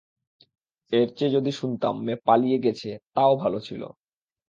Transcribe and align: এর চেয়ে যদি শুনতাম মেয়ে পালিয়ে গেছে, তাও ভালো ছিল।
এর 0.91 1.07
চেয়ে 1.17 1.35
যদি 1.35 1.51
শুনতাম 1.51 1.95
মেয়ে 2.03 2.23
পালিয়ে 2.27 2.57
গেছে, 2.65 2.89
তাও 3.15 3.31
ভালো 3.35 3.59
ছিল। 3.59 3.81